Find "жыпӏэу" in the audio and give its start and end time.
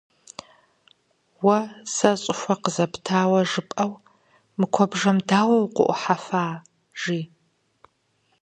3.49-3.91